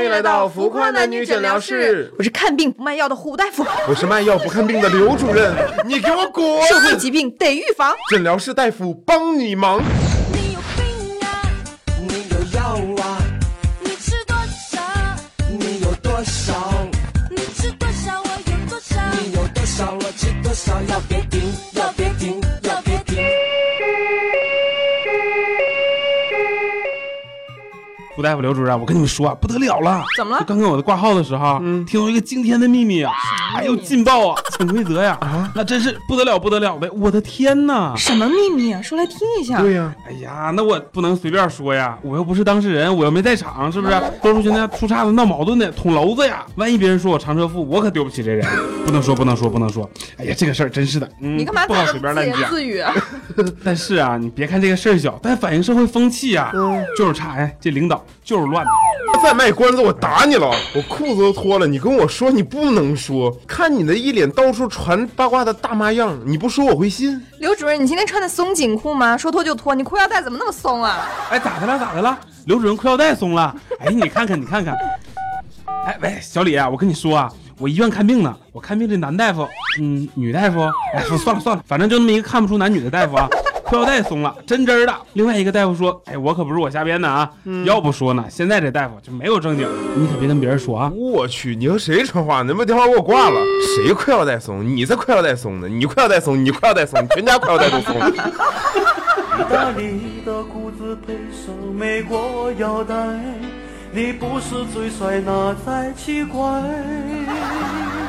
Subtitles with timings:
[0.00, 3.62] 欢迎来到浮夸男女诊疗室，我是看病不卖药的胡大夫。
[3.86, 5.54] 我是卖药不看病的刘主任，
[5.84, 6.42] 你给我滚！
[6.66, 9.78] 社会疾病得预防，诊疗室大夫帮你忙。
[28.16, 30.04] 胡大夫、刘主任，我跟你们说啊，不得了了！
[30.16, 33.12] 怎么了就刚刚我在挂号的时候，听到一个惊天的秘密啊，
[33.54, 36.90] 还有劲爆啊，潜规则呀，啊那真是不得了不得了的！
[36.92, 37.94] 我的天哪！
[37.96, 38.82] 什么秘密啊？
[38.82, 39.60] 说来听一下。
[39.62, 43.94] 对呀、哎呀，那我不能随便说呀，我又不是当事人，我又没在场，是不是？
[44.20, 46.44] 都是现在出岔子闹矛盾的捅娄子呀！
[46.56, 48.44] 万一别人说我长车妇，我可丢不起这人，
[48.84, 49.88] 不能说，不能说，不能说。
[50.16, 52.40] 哎呀，这个事儿真是的，嗯，你干嘛不好随便乱讲。
[52.40, 52.92] 言自语啊？
[53.64, 56.52] 但是啊，你别看这个事儿小，但反映社会风气呀、
[56.98, 58.70] 就是差哎，这领导就是乱的。
[59.22, 60.50] 再卖关子，我打你了！
[60.74, 67.20] 我裤子都脱了，你跟我说你不能说，看你那一脸到处传八卦的大妈样，你不说我会信。
[67.38, 69.16] 刘主任，你今天穿的松紧裤吗？
[69.16, 71.06] 说脱就脱，你裤腰带怎么那么松啊？
[71.28, 71.78] 哎，咋的了？
[71.78, 72.18] 咋的了？
[72.46, 73.54] 刘主任裤腰带松了。
[73.78, 74.74] 哎，你看看，你看看。
[75.86, 79.46] 哎喂，小李啊，我跟你说啊，我医院看病呢，我看病这男大夫，
[79.80, 80.60] 嗯，女大夫，
[80.94, 83.28] 哎，说算了算了，反正就那么一个看不出男女的大夫啊，
[83.70, 84.92] 裤腰带松了，真真儿的。
[85.12, 87.30] 另外一个大夫说，哎，我可不是我瞎编的啊，
[87.64, 90.90] 要不说呢，现在这大夫就没有正经，你可别跟别人说啊。
[90.92, 92.42] 我去，你和谁传话？
[92.42, 93.40] 你把电话给我挂了。
[93.76, 94.66] 谁裤腰带松？
[94.66, 97.94] 你才裤腰带松呢，你裤腰带松，你裤腰带松，你全家裤腰带都松。
[99.38, 102.94] 意大利的裤子配上美国腰带，
[103.92, 106.40] 你不是最帅，那才奇怪。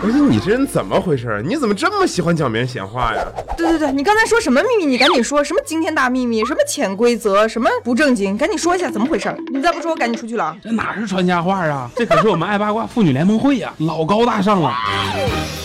[0.04, 1.44] 而且你这人怎么回事？
[1.44, 3.26] 你怎么这么喜欢讲别人闲话呀？
[3.58, 4.92] 对对对，你刚才说什么秘密？
[4.92, 6.46] 你赶紧说，什么惊天大秘密？
[6.46, 7.48] 什么潜规则？
[7.48, 8.38] 什么不正经？
[8.38, 9.36] 赶紧说一下怎么回事？
[9.52, 10.58] 你再不说，我赶紧出去了啊。
[10.64, 11.90] 这哪是传家话啊？
[11.96, 14.72] 这可是我们爱八卦妇女联盟会呀、老高大上了。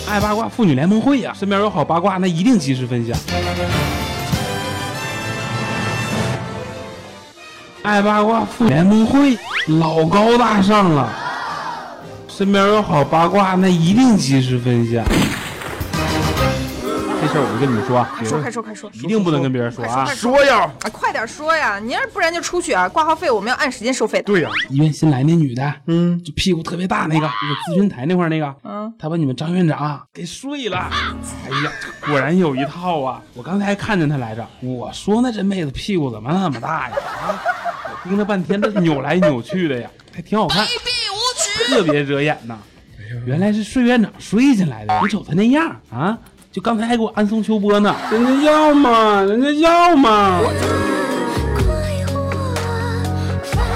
[0.09, 3.15] 爱八卦妇女联盟会呀、身边有好八卦，那一定及时分享。
[7.87, 9.39] 爱八卦妇联盟会
[9.79, 11.09] 老高大上了，
[12.27, 15.05] 身边有好八卦，那一定及时分享。
[17.19, 20.05] 这事儿我就跟你们说快，说，快说，快说，一定不能跟别人说啊。
[20.07, 21.79] 说呀，啊，快点说呀！
[21.79, 24.25] 你要是不然就出去啊，挂号费我们要按时间收费的。
[24.25, 30.77] 对呀、医院新来那女的，嗯，就屁股特别大那个，就是咨询台那块那个，嗯，她把你们张院长啊给睡了。
[30.77, 31.71] 哎呀，
[32.05, 33.21] 果然有一套啊！
[33.33, 36.95] 我刚才还看见她来着，我说那这妹子屁股怎么那么大呀？
[36.95, 37.41] 啊，
[38.03, 40.65] 我盯了半天，这扭来扭去的呀，还挺好看，
[41.69, 42.57] 特别惹眼呐。
[43.25, 46.17] 原来是睡院长睡进来的，你瞅他那样啊，
[46.51, 50.41] 就刚才还给我安送秋波呢，人家要嘛，人家要嘛。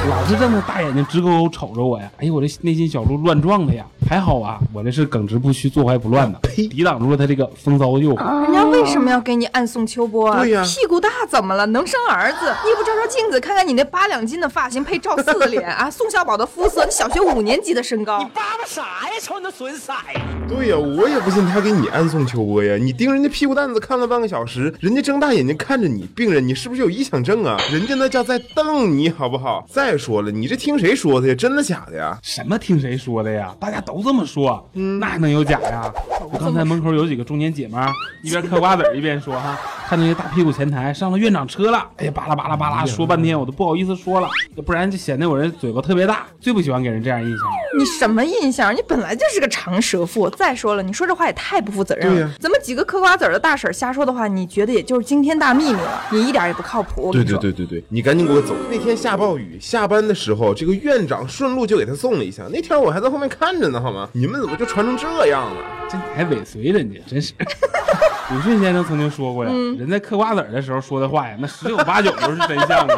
[0.10, 2.12] 老是瞪着大眼睛直勾勾瞅着我呀！
[2.18, 3.86] 哎呦，我这内心小鹿乱撞的呀！
[4.12, 8.44] 还好啊，我那是耿直不屈、坐怀不乱的，抵挡住了他这个风骚的诱惑。
[8.44, 10.42] 人家为什么要给你暗送秋波啊？
[10.42, 11.66] 对呀屁股大怎么了？
[11.68, 12.54] 能生儿子？
[12.66, 18.20] 你也不照照镜子，看看你那八两金的发型配赵四的脸啊， 宋小宝的肤色，你小学五年级的身高。
[18.20, 19.12] 你叭叭啥呀？
[19.22, 20.22] 瞅你那损色呀！
[20.50, 22.76] 对呀、我也不信他给你暗送秋波呀！
[22.76, 27.56] 你盯人家屁股蛋子看了半个小时，人家睁大眼睛看着你，病人，你是不是有臆想症啊？
[27.72, 29.66] 人家那叫在瞪你，好不好？
[29.72, 31.36] 再说了，你这听谁说的呀？
[31.36, 32.20] 真的假的呀？
[32.22, 33.56] 什么听谁说的呀？
[33.58, 35.92] 大家都这么说，那还能有假呀？
[36.32, 37.92] 我刚才门口有几个中年姐们儿，
[38.24, 47.38] 一边嗑瓜子儿一边说哈，看那些大屁股前台上了院长车了，哎呀巴拉巴拉巴拉说半天，我都不好意思说了，要不然就显得我这嘴巴特别大，最不喜欢给人这样印象。
[47.78, 48.76] 你什么印象？
[48.76, 50.30] 你本来就是个长舌妇。
[50.30, 52.14] 再说了，你说这话也太不负责任了。
[52.14, 56.02] 对呀咱们几个嗑瓜子儿的大婶儿瞎说的话，你觉得也就是惊天大秘密了？
[56.12, 57.12] 你一点也不靠谱。
[57.12, 58.54] 对，对对对对，你赶紧给我走！
[58.70, 62.44] 那天下暴雨，下班的时候，这个院长顺路就给他送了一下。
[62.52, 64.10] 那天我还在后面看着呢，好吗？
[64.14, 65.62] 你们怎么就传成这样了？
[65.90, 67.34] 这你还尾随人家，真是。
[68.34, 72.96] 鲁迅先生曾经说过呀，人在嗑瓜子的时候说的话呀，那十有八九都是真相啊。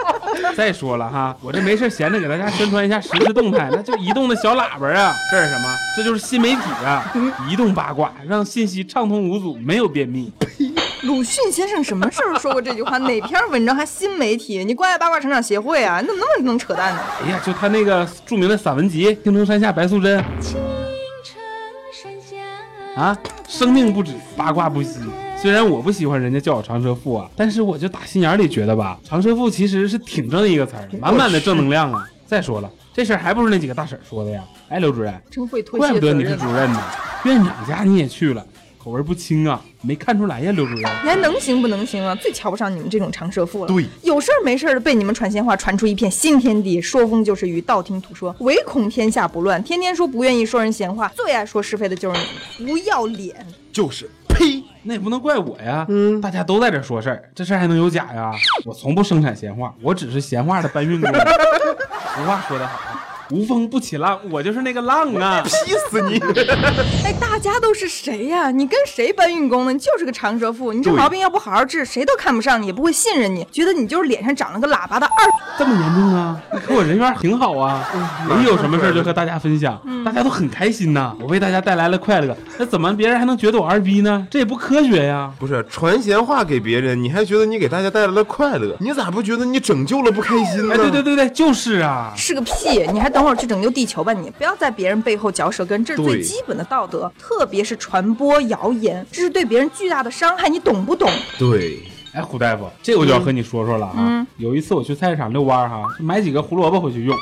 [0.56, 5.68] 再说了哈，我这没事闲着给大家宣传一下实时动态，那就移动的小喇叭啊，这是什么？
[5.96, 7.12] 这就是新媒体啊，
[7.48, 10.32] 移动八卦，让信息畅通无阻，没有便秘。
[11.10, 12.96] 鲁迅先生什么时候说过这句话？
[12.98, 14.64] 哪篇文章还新媒体？
[14.64, 16.00] 你关爱八卦成长协会啊？
[16.00, 17.02] 你怎么那么能扯淡呢？
[17.24, 20.56] 哎呀，就他那个著名的散文集《青城山下白素贞》青
[21.24, 21.42] 城
[21.92, 23.18] 山下啊，
[23.48, 25.00] 生命不止，八卦不息。
[25.36, 32.06] 虽然我不喜欢人家叫我长舌妇啊，但是我就打心眼里觉得吧，长舌妇其实是挺正的一个词儿，满满的正能量啊。
[32.24, 34.44] 再说了，这事儿还不是那几个大婶儿说的呀？
[34.68, 36.80] 哎，刘主任，真会推怪不得你是主任呢，
[37.24, 38.46] 院长家你也去了，
[38.82, 40.80] 口味不清啊，没看出来呀，刘主任。
[40.80, 42.14] 你还能行不能行啊？
[42.14, 43.66] 最瞧不上你们这种长舌妇了。
[43.66, 49.62] 对有事儿没事儿的被你们传闲话，传出一片新天地，说风就是雨，道听途说，唯恐天下不乱。
[49.62, 52.20] 天天说不愿意说人闲话，最爱说是非的就是
[52.58, 53.34] 你们，不要脸。
[53.72, 54.62] 就是呸！
[54.82, 58.32] 那也不能怪我呀，嗯，大家都在这说事儿，这事儿还能有假呀？
[58.64, 61.10] 我从不生产闲话，我只是闲话的搬运工。
[62.16, 65.40] 俗话说得好啊，无风不起浪，我就是那个浪啊！
[65.46, 65.50] 劈
[65.88, 66.18] 死你！
[67.04, 68.50] 哎，大家都是谁呀？
[68.50, 69.72] 你跟谁搬运工呢？
[69.72, 75.12] 你就是个长舌妇，你这毛病要不好好治，谁都看不上你，也不会信任你，觉得你就是脸上长了个喇叭的二。
[75.56, 76.42] 这么严重啊？
[76.52, 77.88] 那可我人缘挺好啊，
[78.42, 81.14] 一有什么事就和大家分享，大家都很开心呐。
[81.20, 84.26] 我为大家带来了快乐，那怎么别人还能觉得我二逼呢？
[84.28, 85.32] 这也不科学呀！
[85.38, 88.74] 不是传闲话给别人，你还觉得你给大家带来了快乐？
[88.80, 90.74] 你咋不觉得你拯救了不开心呢？
[90.74, 92.12] 哎，对对对对，就是啊。
[92.16, 92.86] 是个屁！
[92.92, 94.28] 你还等会儿去拯救地球吧你！
[94.30, 101.08] 不要在别人背后嚼舌根，这是最基本的道德，特别是传播谣言，这是对别人巨大的伤害，你懂不懂？
[101.38, 101.78] 对，
[102.12, 104.26] 哎，胡大夫，这我就要和你说说了啊。
[104.36, 107.16] 有一次我去菜市场遛弯儿哈，就买几个胡萝卜回去用。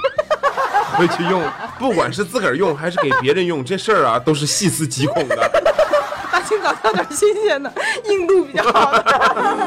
[0.96, 1.42] 回去用，
[1.78, 5.36] 不管是自个儿用还是给别人用，这事儿啊都是细思极恐的。
[6.74, 7.72] 挑点新鲜的，
[8.08, 9.04] 硬度比较好的，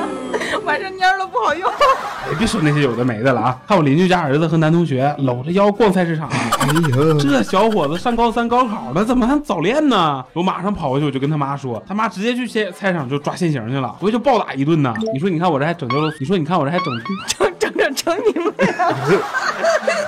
[0.65, 1.69] 晚上蔫了不好用。
[1.69, 3.57] 哎，别说那些有的没的了啊！
[3.67, 10.23] 看我邻居家儿子和男同学搂着腰逛菜市场，哎呦，这小伙子上高三高考了，怎么还早恋呢？
[10.33, 14.93] 我马上跑过去，我就跟他妈说，他妈直接去菜菜市场就抓现行去了，回去就暴打一顿呢。
[15.13, 17.50] 你说，你看我这还拯救了，你说你看我这还拯，
[17.93, 18.95] 整整整整明白了，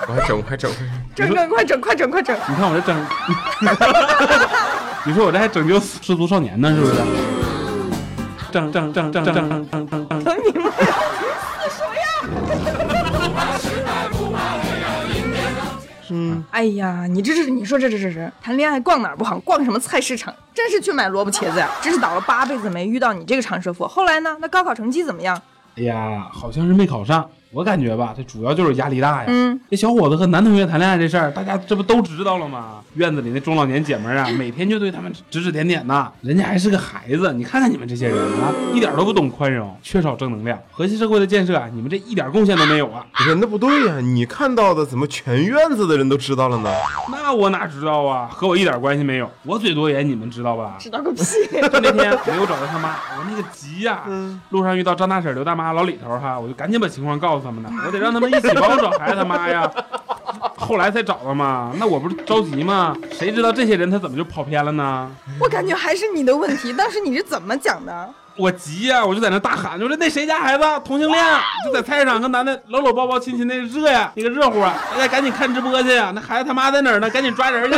[0.07, 0.71] 我还整，我还整，
[1.15, 2.35] 整整快整快整快整！
[2.49, 2.95] 你看我这整，
[5.05, 6.93] 你说我这还拯救失足少年呢，是不是？
[8.51, 10.23] 整整整整整整整整整。
[10.23, 10.73] 整明白了，
[16.09, 20.31] 嗯，哎呀，你这是你说这这这是谈恋爱逛哪儿不好，逛什么菜市场？
[20.53, 21.67] 真是去买萝卜茄子呀！
[21.81, 23.87] 真是倒了八辈子霉，遇到你这个长舌妇。
[23.87, 24.37] 后来呢？
[24.39, 25.41] 那高考成绩怎么样？
[25.75, 27.27] 哎呀，好像是没考上。
[27.53, 29.25] 我感觉吧，这主要就是压力大呀。
[29.27, 32.81] 嗯，这小伙子和男同学谈恋爱这事儿，大家这不都知道了吗？
[32.95, 36.11] 院子里那中老年姐们儿啊，每天就对他们指指点点呐。
[36.21, 43.05] 人家还是个孩子，你看看你们这些人啊，一点都不懂宽容，缺少正能量，和谐社会的建设啊，你们这一点贡献都没有啊。
[43.13, 46.71] 不是那不对呀、你看到的怎么全院子的人都知道了呢？
[47.11, 48.27] 那我哪知道啊？
[48.31, 49.29] 和我一点关系没有。
[49.43, 50.77] 我嘴多严，你们知道吧？
[50.79, 51.23] 知道个屁！
[51.51, 54.03] 就那天没有找到他妈，我那个急呀、
[54.49, 59.69] 路上遇到张大婶、刘大妈、老李头哈，我就赶紧把情况告诉他们呢，我得让他们一起帮我找孩子他妈呀。
[60.55, 62.95] 后来才找到嘛，那我不是着急吗？
[63.11, 65.11] 谁知道这些人他怎么就跑偏了呢？
[65.39, 66.71] 我感觉还是你的问题。
[66.73, 68.09] 当时你是怎么讲的？
[68.35, 71.23] 我急呀、我就在那大喊，就说那谁家孩子同性恋，
[71.65, 74.73] 就在菜市场和男的搂搂抱抱亲亲，那热呀，那个热乎啊！
[74.91, 76.11] 大家赶紧看直播去呀！
[76.15, 77.07] 那孩子他妈在哪儿呢？
[77.11, 77.77] 赶紧抓人去！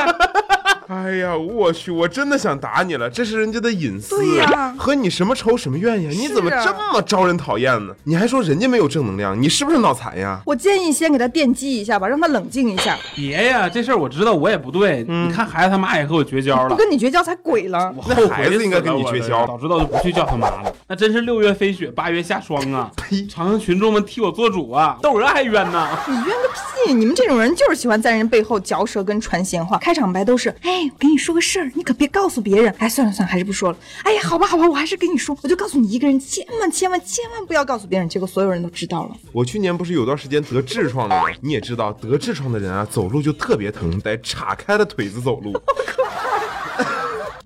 [0.87, 6.09] 哎呀，我去，我真的想打你了，这是人家的隐私，对呀和你什么仇什么怨呀？
[6.11, 7.93] 你怎么这么招人讨厌呢？
[8.03, 10.39] 你还说人家没有正能量，你是不是脑残呀？
[10.45, 12.95] 我建议先给他电击一下吧，让他冷静一下。
[13.15, 15.03] 别呀，这事儿我知道，我也不对。
[15.03, 16.75] 你看孩子他妈也和我绝交不了。
[16.75, 17.91] 跟你绝交才鬼了。
[17.97, 20.71] 我那后悔孩子应该跟你绝交早知道就不去叫他妈了。
[20.88, 22.91] 那真是六月飞雪，八月下霜啊！
[22.95, 25.89] 呸长安群众们替我做主啊，逗人还冤呢。
[26.07, 26.49] 你冤个
[26.85, 26.93] 屁！
[26.93, 32.74] 你们这种人就是喜欢在人背后嚼舌根传闲话，开场白都是：哎，我跟你说个事儿，你可别告诉别人。
[32.77, 33.77] 哎，算了算了，还是不说了。
[34.03, 38.08] 哎呀，好吧好吧，我还是跟你说，我就告诉你一个人，千万千万千万不要告诉别人。
[38.10, 39.15] 结果所有人都知道了。
[39.32, 41.27] 我去年不是有段时间得痔疮了吗？
[41.41, 45.53] 你也知道，得痔疮的人啊，走路就特别疼，得岔开了腿子走路。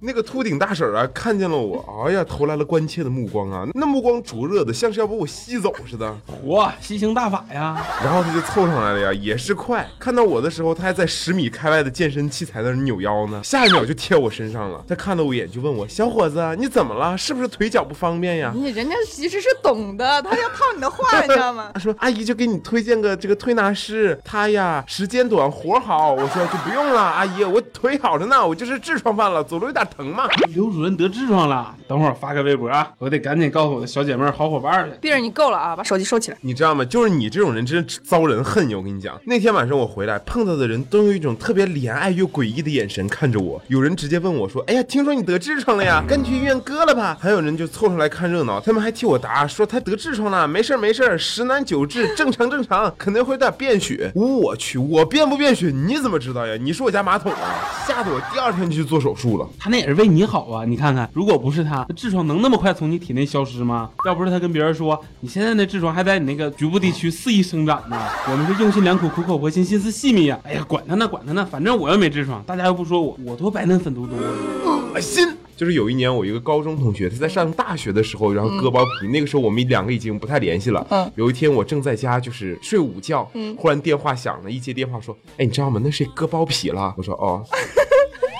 [0.01, 6.15] 那个秃顶大婶啊，看见了我，哎呀，投来了关切的目光啊，那目光灼热的，像是要把我吸走似的。
[6.45, 7.85] 嚯，吸星大法呀！
[8.01, 9.85] 然后他就凑上来了呀，也是快。
[9.99, 14.81] 看到我的时候，他还在十米开外的健身器材那儿扭腰呢，下一秒就贴我身上了。
[14.87, 17.17] 他看了我一眼，就问我：“小伙子，你怎么了？
[17.17, 21.71] 是不是腿脚不方便呀你人家其实是懂的，他要套你的话，你知道吗？
[21.75, 30.27] 他说：“阿姨就给你推荐个这个推拿师，他呀时间短活好。”我说：“就不用了，阿姨，我腿好着呢，我就是痔疮犯了，走路有点疼吗。
[30.53, 34.95] 刘主任得痔疮了，等会儿发个微博啊，我得赶紧告诉我的小姐妹儿好伙伴儿去。
[35.01, 36.37] 别人你够了啊，把手机收起来。
[36.41, 36.85] 你知道吗？
[36.85, 38.77] 就是你这种人真是遭人恨呀！
[38.77, 43.61] 我跟你讲，那天晚上我回来碰到的人都用一种特别怜爱又诡异的眼神看着我。
[43.67, 46.03] 有人直接问我说：“哎呀，听说你得痔疮了呀？
[46.07, 54.11] 赶紧去医院割了吧。”还有人就凑上来看热闹，他们还替我答说他得痔疮了，没事儿没事儿，十男九痔，正常正常， 可能会有点便血。
[54.15, 56.55] 我去，我便不便血你怎么知道呀？
[56.59, 57.85] 你是我家马桶啊？
[57.87, 59.47] 吓得我第二天就去做手术了。
[59.59, 60.65] 他那也是为你好啊！
[60.65, 63.89] 你看看，如果不是他，痔疮能那么快从你体内消失吗？
[64.05, 67.97] 要不是他跟别人说，你现在那痔疮还在你那个局部地区肆意生长呢。
[68.31, 74.91] 我们是用心良苦，苦口婆心，心思细密呀、哎呀，管他呢，管他呢，反正我又没痔疮，大家又不说我，我多白嫩粉嘟嘟啊。
[74.93, 75.27] 恶心。
[75.55, 79.07] 就是有一年，我一个高中同学，他在上大学的时候，然后割包皮。
[79.09, 80.85] 那个时候我们两个已经不太联系了。
[80.89, 85.81] 嗯有一天我正在家就是睡午觉，嗯忽然电话响了，一接电话说：“哎，你知道吗？
[85.83, 87.43] 那谁割包皮了？”我说：“哦。”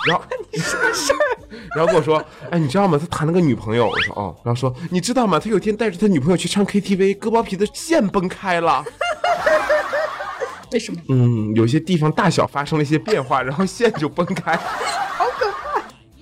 [0.08, 0.24] 然后
[1.76, 2.98] 然后跟我说：“哎，你知道吗？
[3.00, 5.40] 他谈了个女朋友。”我说：“哦。”然后说：“你知道吗？
[5.40, 8.84] 他有一天带着他女朋友去唱 KTV，割包皮的线崩开了。
[10.72, 11.00] 为什么？
[11.10, 14.58] 嗯，有些地方大小发生了一些变化，然后线就崩开。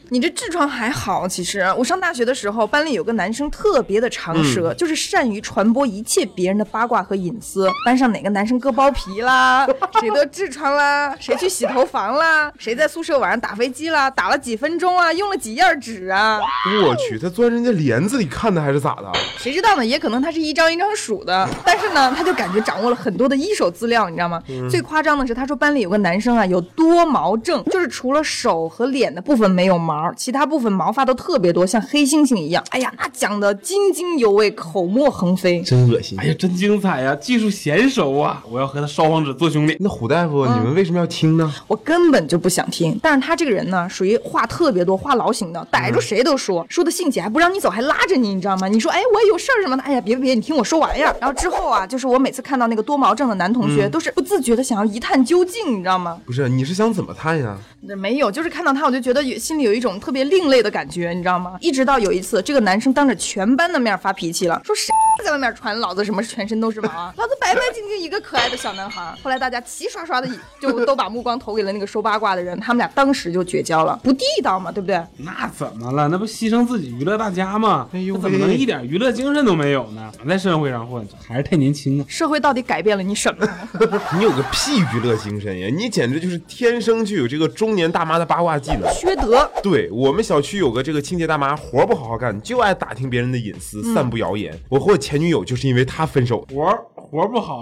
[0.09, 1.65] 你这痔疮还好，其实。
[1.77, 7.69] 我上大学的时候，班里有个男生特别的长舌，就是善于传播一切别人的八卦和隐私。
[7.85, 9.67] 班上哪个男生割包皮啦，
[9.99, 16.39] 谁得痔疮啦，谁去洗头房啦，谁在宿舍晚上打飞机啦，打了几分钟啊，用了几页纸啊，
[16.85, 19.11] 我去，他钻人家帘子里看的还是咋的？
[19.37, 19.85] 谁知道呢？
[19.85, 24.41] 也可能他是一张一张数的，但是呢，他就感觉掌握了很多的一手资料，你知道吗？
[24.69, 32.63] 最夸张的是，他说班里有个男生啊，有多毛症，就是除了手和脸的部分没有毛，其他部分毛发都特别多，像黑猩猩一样。
[32.69, 35.61] 哎呀，那讲的津津有味，口沫横飞。
[35.61, 36.25] 真恶心哎。
[36.25, 38.43] 呀，真精彩呀、技术娴熟啊！
[38.49, 39.75] 我要和他烧黄纸做兄弟。
[39.79, 41.53] 那虎大夫，你们为什么要听呢？
[41.67, 48.67] 我根本就不想听，但是他这个人呢，属于话特别多、话痨型的，逮住谁都说，说的兴起还不让你走，还拉着你，你知道吗？
[48.67, 51.13] 你说，哎，我有事儿什么的，哎呀，别别别，你听我说完呀。
[51.19, 56.19] 然后之后啊，就是我每次看到那个多毛症的男同学，都是不自觉的想要一探究竟，你知道吗？
[56.25, 57.57] 不是，你是想怎么探呀？
[57.97, 61.57] 没有，就是看到他，我就觉得有心里有一种特别另类的感觉，你知道吗？
[61.61, 69.13] 一直到有一次，这个男生当着全班的面发脾气了，说谁在外面传老子什么全身都是毛啊， 老子白白净净一个可爱的小男孩。
[69.23, 70.27] 后来大家齐刷刷的
[70.61, 75.01] 就都把目光投给了那个说八卦的人，他们俩当时就绝交了，不地道嘛，对不对？
[75.17, 76.07] 那怎么了？
[76.09, 77.87] 那不牺牲自己娱乐大家吗？
[77.93, 80.11] 哎呦那怎么能一点娱乐精神都没有呢？
[80.27, 82.05] 在社会上混，还是太年轻啊！
[82.07, 83.47] 社会到底改变了你什么？
[84.17, 85.67] 你有个屁娱乐精神呀！
[85.75, 88.81] 你简直就是天生就有这个中年大妈的八卦技能。
[88.93, 89.49] 缺德！
[89.63, 94.57] 对我们小区有个这个清洁大妈，活不好好干，就爱打听别人的隐私，散布谣言。
[94.69, 96.45] 我和我前女友就是因为她分手。
[96.53, 97.61] 活儿活儿不好，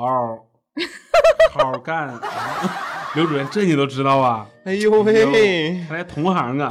[1.53, 2.13] 好好干。
[3.15, 4.45] 刘主任，这你都知道啊？
[4.65, 5.83] 哎呦喂！
[5.87, 6.69] 看来同行啊，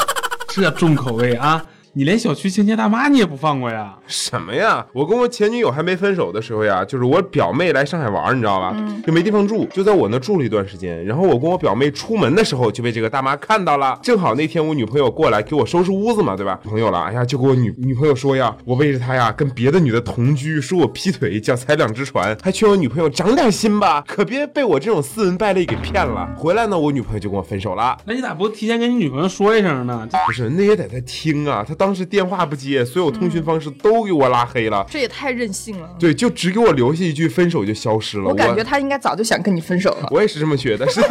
[0.49, 1.65] 这重口味啊！
[1.97, 3.95] 你连小区清洁大妈你也不放过呀？
[4.09, 4.85] 什么呀？
[4.93, 8.75] 我跟我前女友还没分手的时候呀，就是我表妹来上海玩，你知道吧？
[9.07, 11.05] 就没地方住，就在我那住了一段时间。
[11.05, 13.97] 然后我跟我表妹出门的时候就被这个大妈看到了。
[14.03, 16.59] 正好那天我女朋友过来给我收拾屋子嘛，对吧？
[16.65, 26.29] 朋友了，哎呀，就给我女女朋友说呀，我背着她呀跟别的女的同居，说我劈腿，脚踩两只船，还劝我女朋友长点心吧，可别被我这种斯文败类给骗了。
[26.37, 27.97] 回来呢，我女朋友就跟我分手了。
[28.05, 30.09] 那你咋不提前跟你女朋友说一声呢？
[30.27, 34.87] 不是，那也得他听啊，他当时电话不接，所有通讯方式都给我拉黑了。
[34.88, 35.91] 这也太任性了。
[35.99, 38.25] 对，就只给我留下一句分手就消失了。
[38.25, 40.09] 我感觉他应该早就想跟你分手了。
[40.11, 41.03] 我 也是这么觉得，是。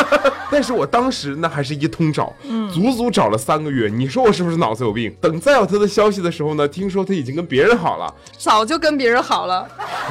[0.50, 2.32] 但是我当时那还是一通找，
[2.72, 3.90] 足足找了三个月。
[3.90, 5.14] 你说我是不是脑子有病？
[5.20, 8.14] 等再有他的消息的时候呢，听说他已经跟别人好了。
[8.38, 9.68] 早就跟别人好了，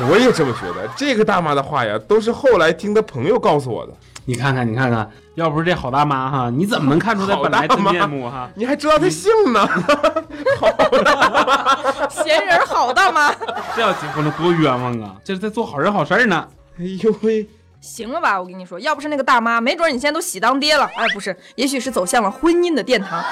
[0.08, 0.88] 我也这么觉得。
[0.96, 3.94] 这个大妈的话呀，都是后来听他朋友告诉我的。
[4.26, 8.50] 你看看，你看看，要不是这好大妈哈，你怎么能看出她本来真面目哈？
[8.56, 9.66] 你还知道她姓呢？
[10.60, 10.68] 好
[12.10, 13.34] 闲人好大妈。
[13.76, 15.16] 这要结婚了多冤枉啊！
[15.24, 16.48] 这是在做好人好事儿呢。
[16.78, 17.48] 哎呦喂！
[17.80, 20.86] 行了吧，我跟你说，要不是那个大妈，没准你现在都喜当爹了。
[20.96, 23.24] 哎，不是，也许是走向了婚姻的殿堂。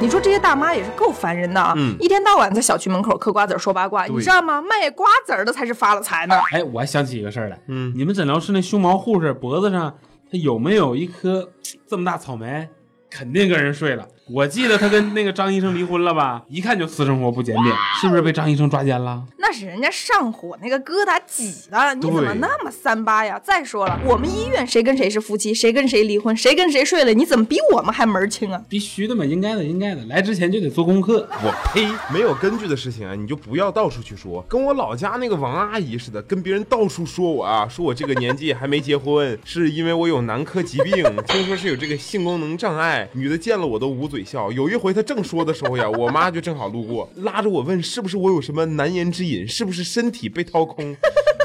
[0.00, 1.74] 你说这些大妈也是够烦人的啊！
[1.76, 4.62] 嗯一天到晚在小区门口嗑瓜子说八卦，你知道吗？
[4.62, 6.34] 卖瓜子儿的才是发了财呢。
[6.52, 9.94] 哎，我还想起一个事儿来，嗯你们诊疗室那胸毛护士脖子上，
[10.30, 11.46] 他有没有一颗
[11.86, 12.66] 这么大草莓？
[13.10, 14.06] 肯定跟人睡了。
[14.32, 16.42] 我记得他跟那个张医生离婚了吧？
[16.48, 19.24] 一看就私生活不检点，是不是被张医生抓奸了？
[19.38, 23.40] 那是人家上火那个疙瘩挤的，你怎么那么三八呀？
[23.42, 28.62] 再说了，我们医院谁跟谁是夫妻，谁跟谁离婚，谁跟谁睡了，你怎么比我们还门儿清啊？
[28.68, 30.04] 必须的嘛，应该的，应该的。
[30.04, 31.28] 来之前就得做功课。
[31.42, 31.88] 我呸！
[32.12, 44.50] 没有根据的事情啊，你就不要到处去说，跟我老家那个王阿姨似的，跟别人到处说我啊，说我这个年纪还没结婚，是因为我有男科疾病，听说是有这个性功能障碍，女的见了我都捂嘴笑。
[44.52, 50.96] 有一回他正说的时候呀，我妈就正好路过，拉着我问是不是我有什么难言之隐，是不是身体被掏空，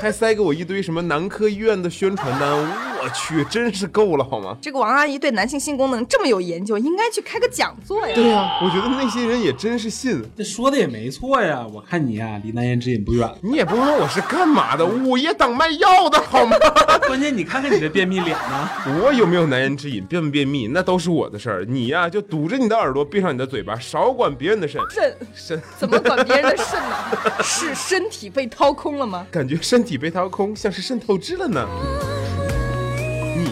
[0.01, 4.57] 还塞给我一堆什么男科医院的宣传单，我去，真是够了好吗？
[4.61, 8.15] 这个王阿姨对男性性功能这么有研究，应该去开个讲座呀。
[8.15, 10.23] 对呀、我觉得那些人也真是信。
[10.35, 13.29] 这说的也没错呀，我看你呀、离难言之隐不远。
[13.41, 16.55] 你也不问我是干嘛的，我也等卖药的好吗？
[17.07, 18.69] 关键你看看你这便秘脸呢，
[19.01, 21.65] 我有没有难言之隐，便不便秘，那都是我的事儿。
[21.65, 24.81] 你呀、就堵着你的耳朵，闭上你的嘴巴，少管别人的肾。
[24.89, 26.95] 肾肾怎么管别人的肾呢？
[27.43, 29.25] 是身体被掏空了吗？
[29.31, 31.67] 感觉身体被掏空，像是肾透支了呢。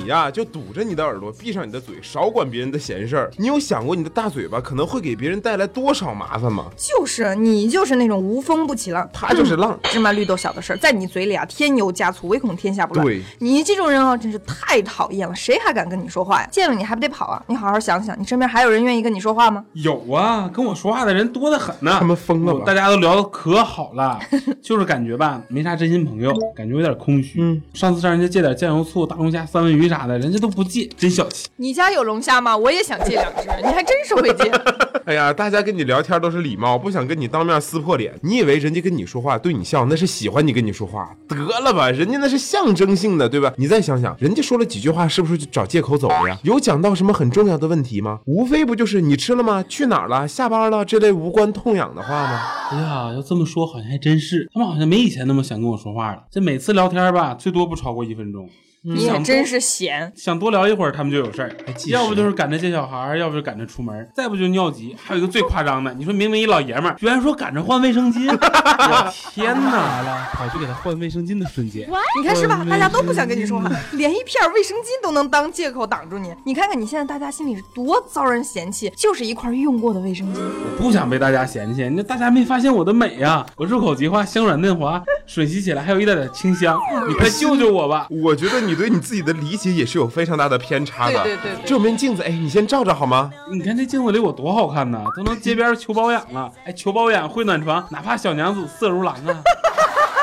[0.04, 3.32] 你呀就堵着你的耳朵，闭上你的嘴，少管别人的闲事儿。
[3.38, 6.66] 你有想过你的大嘴巴可能会给别人带来多少麻烦吗？
[6.76, 9.80] 就是你就是那种无风不起浪，他就是浪。
[9.84, 13.06] 芝麻绿豆小的事儿，在你嘴里啊添油加醋，唯恐天下不乱。
[13.06, 16.50] 对你这种人啊，真是太讨厌了，谁还敢跟你说话呀？
[16.52, 17.42] 见了你还不得跑啊？
[17.48, 19.64] 你好好想想，你身边还有人愿意跟你说话吗？
[19.72, 21.96] 有啊，跟我说话的人多得很呢。
[21.98, 24.20] 他们疯了吧大家都聊得可好了，
[24.62, 27.40] 就是感觉吧，没啥真心朋友，感觉有点空虚。
[27.42, 31.48] 嗯，上次让人家借点酱油醋、大龙虾、三文鱼啥的，人家都不借，真小气。
[31.58, 32.58] 你家有龙虾吗？
[32.58, 34.52] 我也想借两只，你还真是会借。
[35.06, 38.14] 哎呀，大家跟你聊天都是礼貌，不想跟你当面撕破脸。
[38.24, 41.14] 你以为人家跟你说话对你笑，那是喜欢你跟你说话？
[41.28, 43.54] 得了吧，人家那是象征性的，对吧？
[43.58, 46.40] 你再想想，人家说了几句话，是不是就找借口走了呀？
[46.44, 48.22] 有讲到什么很重要的问题吗？
[48.26, 49.64] 无非不就是你吃了吗？
[49.68, 50.26] 去哪儿了？
[50.26, 50.86] 下班了？
[50.86, 52.42] 这类无关痛痒的话吗？
[52.72, 56.24] 哎呀，要这么说好像还真是，他们好像没以前那么想跟我说话了。
[56.32, 58.50] 这每次聊天吧，最多不超过一分钟。
[58.86, 60.12] 你也真是闲。
[60.16, 61.52] 想多聊一会儿，他们就有事儿，
[61.88, 64.96] 要不就是赶着接小孩儿，要不就赶着出门，再不就尿急。
[65.02, 69.72] 还有一个最夸张的，你说明明一老爷们儿，居然说赶着换卫生巾，我 天哪！
[69.72, 71.88] 来了，跑去给他换卫生巾的瞬间，
[72.20, 72.66] 你看是吧？
[72.70, 76.34] 大家都不想跟你说话，连一片卫生巾都能当借口挡住你。
[76.46, 80.38] 你看看你现在大家心里是多遭人嫌弃，就是一块用过的卫生巾。
[80.40, 81.88] 我不想被大家嫌弃。
[81.88, 86.78] 那大家没发现我的美呀、我入口即化，香软嫩滑，吮吸起来还有一点点清香。
[87.08, 88.08] 你快救救我吧！
[88.10, 91.24] 我觉得你对你自己的理解也是有非常大的偏差的。
[91.24, 93.32] 对对对对这面镜子，哎，你先照照好吗？
[93.52, 96.52] 你看这镜子里我多好看呐，都能街边求包养了。
[96.66, 99.42] 哎，求包养会暖床，哪怕小娘子色如狼啊！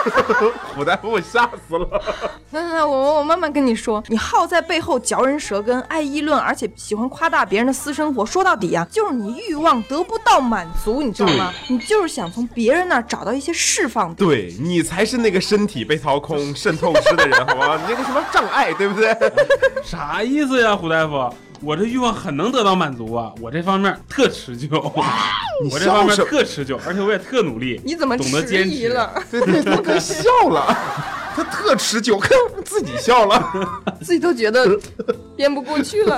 [0.74, 2.02] 虎大夫，我吓死了。
[2.50, 8.24] 那那我我慢慢跟你说，你好在背后嚼人舌根，爱议论，而且喜欢夸大别人的私生活。
[8.24, 11.52] 说到底啊，就是你欲望得不到满足，你知道吗？
[11.68, 14.28] 你就是想从别人那儿找到一些释放点。
[14.28, 17.76] 对你才是那个身体被掏空、肾透支的人，好吗？
[17.76, 19.16] 你那个什么障碍，对不对？
[19.84, 21.32] 啥意思呀，胡大夫？
[21.62, 24.68] 我这欲望很能得到满足啊，我这方面特持久，
[25.70, 27.78] 我这方面特持久，而且我也特努力。
[27.84, 28.70] 你怎么懂得迟坚持？
[28.70, 29.12] 疑了？
[29.30, 30.74] 对对，他可笑了，
[31.36, 32.30] 他特持久，看
[32.64, 33.52] 自己笑了。
[34.00, 34.66] 自己都觉得
[35.36, 36.16] 编不过去了。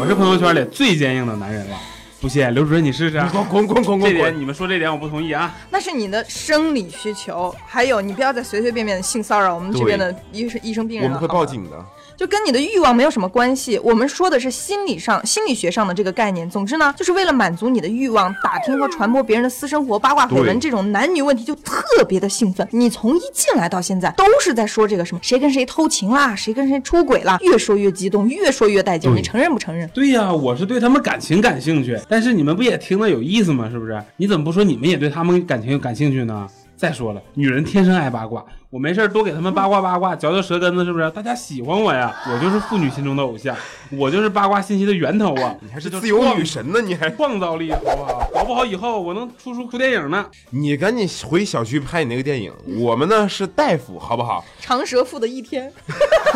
[0.00, 1.76] 我是朋友圈里最坚硬的男人了。
[2.20, 3.22] 不信，刘主任你试试。
[3.30, 4.40] 滚滚滚滚滚这点滚！
[4.40, 5.54] 你们说这点我不同意啊。
[5.70, 11.76] 那是你的生理需求，还有你不要再随随便便的性骚扰我们这边的医生医生病人了，我们会报警的。
[12.18, 13.78] 就跟你的欲望没有什么关系。
[13.78, 16.50] 我们说的是心理上、心理学上的这个概念。
[16.50, 22.66] 总之呢，就是为了满足你的欲望，打听和传播别人的私生活、八卦绯闻这种男女问题就特别的兴奋。
[22.72, 29.14] 你从一进来到现在都是在说这个什么谁跟谁偷情啦，谁跟谁出轨啦，越说越激动，越说越带劲。
[29.14, 29.88] 你承认不承认？
[29.90, 33.70] 对呀，我是对他们感情感兴趣，但是你们不也听得有意思吗？
[33.70, 34.02] 是不是？
[34.16, 36.48] 你怎么不说你们也对他们感情感兴趣呢？
[36.76, 41.10] 再说了，女人天生爱八卦，我没事儿多给他们八卦八卦，嚼嚼舌根子，是不是？
[41.12, 43.56] 大家喜欢我呀， 我就是妇女心中的偶像，
[43.90, 45.56] 我就是八卦信息的源头啊！
[45.64, 47.08] 你还是自由女神呢，你还？
[47.12, 48.28] 创造力好不好？
[48.34, 50.26] 搞不好以后我能出书出电影呢。
[50.50, 52.52] 你赶紧回小区拍你那个电影。
[52.78, 54.44] 我们呢是大夫，好不好？
[54.60, 55.72] 长舌妇的一天，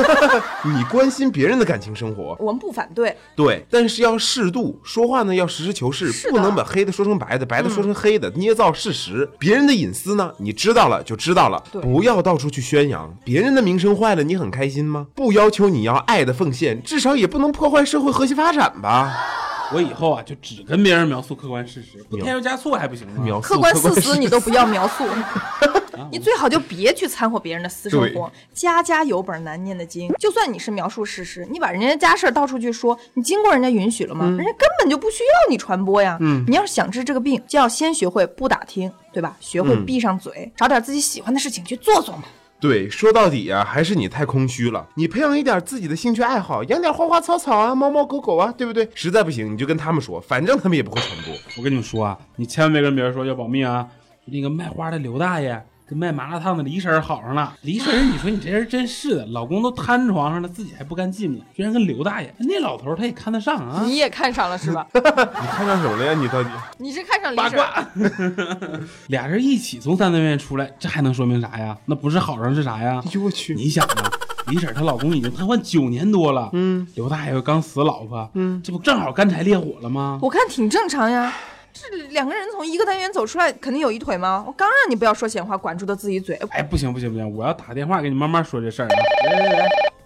[0.65, 3.15] 你关心别人的感情生活，我们不反对。
[3.37, 9.29] 对，但是要适度，说话呢要实事求是，不能把黑的说成白的，白的说成黑的，捏造事实。
[9.39, 13.15] 别人的隐私呢，你知道了就知道了，不要到处去宣扬。
[13.25, 15.09] 别人的名声坏了，你很开心吗？
[15.15, 19.13] 不要求你要爱的奉献，至少也不能破坏社会和谐发展吧？
[19.75, 23.23] 我以后啊就只跟别人描述客观事实，不添油加醋还不行吗？
[23.25, 25.05] 描述客观事实你都不要描述，
[26.11, 28.31] 你最好就别去掺和别人的私生活。
[28.53, 34.25] 家家有本难念的经，就算你是描述事实，你把人家家事儿到处去说，你经过人家允许了吗？
[34.27, 36.17] 人家根本就不需要你传播呀。
[36.21, 39.37] 嗯你要是想治这个病，就要先学会不打听，对吧？
[39.41, 42.25] 学会嗯闭上嘴，找点自己喜欢的事情去做做嘛。
[42.61, 44.87] 对，说到底啊，还是你太空虚了。
[44.95, 48.89] 你培养一点自己的兴趣爱好，养点花花草草啊，猫猫狗狗啊，对不对？
[48.95, 51.35] 实在不行，你就跟他们说，反正他们也不会传播。
[51.59, 53.89] 我跟你们说啊，你千万别跟别人说要保密啊。
[54.27, 55.61] 那个卖花的刘大爷
[55.93, 57.55] 跟卖麻辣烫的李婶好上了。
[57.61, 63.83] 李婶，你说你这人真是的，老公都瘫床上了，自己还不甘寂寞，居然跟刘大爷那老头他也看得上啊。
[63.85, 64.87] 你也看上了是吧？
[64.95, 66.15] 你看上什么了呀？
[66.15, 66.49] 你到底？
[66.79, 67.67] 你是看上李八婶儿？
[67.67, 71.77] 卦，俩人一起从三合院出来，这还能说明啥呀？
[71.85, 73.03] 那不是好上是啥呀？
[73.05, 73.55] 哎呦我去！
[73.55, 74.11] 你想啊，
[74.47, 80.19] 李婶她老公已经瘫痪九年多了，嗯，刘大爷又刚死老婆，嗯，这不正好干柴烈火了吗？
[80.23, 81.31] 我看挺正常呀。
[81.73, 84.45] 这两个人从一个单元走出来，肯定有一腿吗？
[84.47, 86.37] 我刚让你不要说闲话，管住他自己嘴。
[86.51, 88.95] 哎，不行不行不行，我要打个电话给你慢慢说这事儿啊。
[89.25, 89.57] 喂喂喂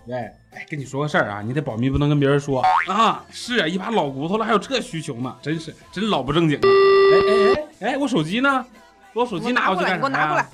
[0.06, 0.16] 喂，
[0.52, 3.24] 哎，跟你说个事儿啊，你得保密，不能跟别人说啊。
[3.30, 6.62] 是啊，一把老骨头了，还有这需求呢，真是真老不正经啊。
[6.62, 8.64] 哎哎哎哎，我手机呢？
[9.12, 10.46] 我手机我拿过来，给我拿过来。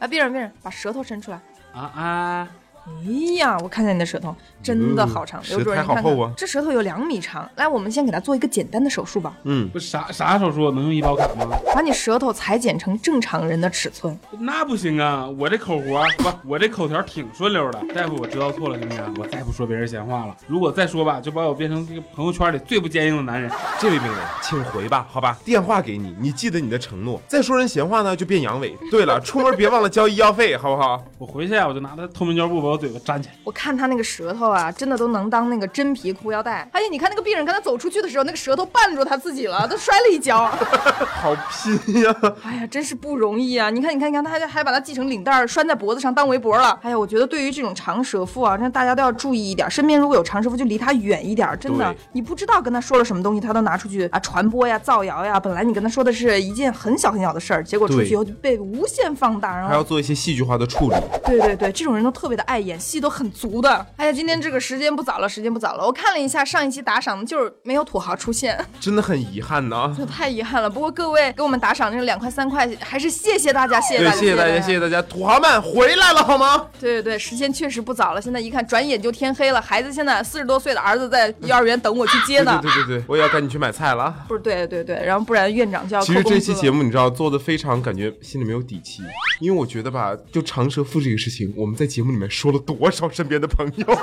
[0.00, 1.40] 哎，别人别人，把舌头伸出来。
[1.72, 2.48] 啊啊！
[2.86, 7.48] 哎呀，我看见你的舌头真的好长，嗯刘主任，你看看好厚啊这舌头有两米长。
[7.56, 11.56] 来，我们先给他做一个简单的手术吧，嗯，不啥啥手术能用医保卡吗？
[11.74, 14.16] 把你舌头裁剪成正常人的尺寸。
[14.38, 15.26] 那不行啊！
[15.38, 17.82] 我这口活不，我这口条挺顺溜的。
[17.94, 19.14] 大夫，我知道错了，行不行？
[19.18, 20.36] 我再不说别人闲话了。
[20.46, 23.50] 如果再说吧，就把我变成这个朋友圈里最不坚硬的男人。
[23.78, 27.20] 这位病人，请回吧，好吧，电话给你，你记得你的承诺。
[27.26, 28.74] 再说人闲话呢，就变阳痿。
[28.90, 31.04] 对了，出门别忘了交医药费，好不好？
[31.18, 33.34] 我回去啊，我就拿他透明胶布把我嘴巴粘起来。
[33.44, 36.68] 我看他那个舌头啊，真的都能当那个真皮裤腰带。
[36.72, 40.46] 而且你看那个病人刚才走出去的时候，那个舌头绊住他自己了， 都摔了一跤。
[40.46, 42.14] 好拼呀！
[42.44, 43.70] 哎呀，真是不容易啊！
[43.70, 46.78] 你看，你看，你看，他还还把它系成领带儿拴在脖子上当围脖了。
[46.82, 49.70] 哎呀，我觉得对于这种长舌妇啊，真的大家都要注意一点。
[49.70, 51.48] 身边如果有长舌妇，就离他远一点。
[51.58, 55.40] 真的，你不知道跟他说了什么东西，他都拿出去啊传播呀、造谣呀。
[55.40, 60.96] 本来你跟他说的是一件很小很小的事儿，结果出去以后就被无限放大，然后还要做一些戏剧化的处理。
[61.24, 63.86] 对对对，这种人都特别的爱演戏，都很足的。
[63.96, 65.86] 哎呀，今天这个时间不早了，时间不早了。
[65.86, 69.94] 我看了一下上一期打赏，就是没有土豪出现， 真的很遗憾呢。
[69.96, 70.68] 这太遗憾了。
[70.68, 76.66] 不过各位给我们打赏这两块三块，还是谢谢大家，谢谢，大家，谢谢大家，谢谢大家，土豪们回来了好吗？
[76.78, 79.60] 对对对，时间确实不早了，现在一看转眼就天黑了。
[79.60, 82.58] 孩子现在四十多岁的儿子在幼儿园等我去接呢。
[82.62, 84.14] 对对对对，我也要赶紧去买菜了。
[84.28, 86.22] 不是，对对对，然后不然院长就要其实。
[86.26, 89.00] 这期节目你知道做的非常感觉心里没有底气，
[89.40, 93.84] 因为我觉得吧，就长舌妇这个事情，我们在节目里面说了多少身边的朋友，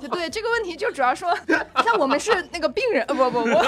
[0.00, 1.28] 对对这个问题就主要说，
[1.84, 3.64] 像我们是那个病人，呃不不我，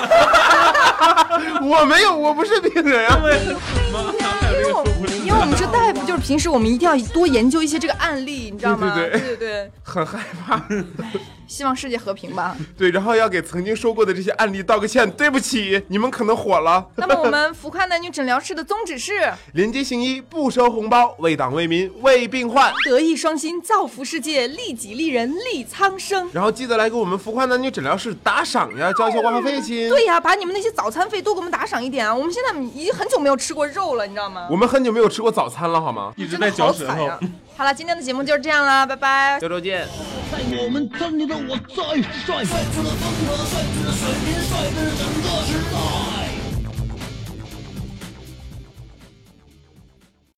[1.81, 3.21] 我没有，我不是病人啊。
[4.63, 8.95] 因为我们因为我们是大夫，就是平时我们一定要多研究一些这个案例，你知道吗？
[8.95, 10.63] 对对对对很害怕，
[11.49, 12.57] 希望世界和平吧。
[12.79, 16.87] 对，然后要给曾经说过的这些案例道个歉，对不起，你们可能火了。
[16.95, 22.73] 那么我们浮夸男女诊疗室的宗旨是廉洁行医，不收红包，为党为民为病患。
[22.85, 26.29] 德艺双馨，造福世界，利己利人，利苍生。
[26.33, 29.89] 然后记得来给我们浮夸男女诊疗室打赏呀，交一下挂号费亲。
[29.89, 32.15] 对呀，把你们那些早餐费多给我们打赏一点啊！
[32.15, 34.47] 我们现在已经很久没有吃过肉了，你知道吗？
[34.53, 36.13] 我们很久没有吃过早餐了，好吗？
[36.15, 37.09] 一直在嚼舌头。。
[37.57, 39.39] 好了，今天的节目就是这样啦，拜拜。
[39.41, 39.89] 下周见。
[40.31, 46.22] 在我们村里的我最帅，帅出了风格，帅出了水平，帅的是整个时代。